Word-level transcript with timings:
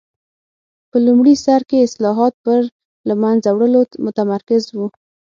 په 0.89 0.97
لومړي 1.05 1.35
سر 1.45 1.61
کې 1.69 1.85
اصلاحات 1.87 2.33
پر 2.45 2.61
له 3.07 3.13
منځه 3.23 3.49
وړلو 3.53 3.81
متمرکز 4.05 4.63
و. 4.77 4.79